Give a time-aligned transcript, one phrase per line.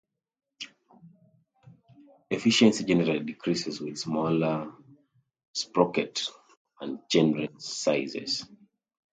[2.31, 4.71] Efficiency generally decreases with smaller
[5.53, 6.23] sprocket
[6.79, 8.47] and chainring sizes.